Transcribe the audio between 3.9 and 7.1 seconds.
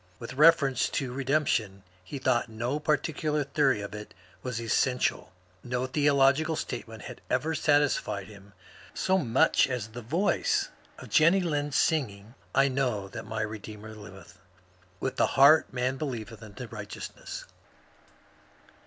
it was essen tiaL No theological statement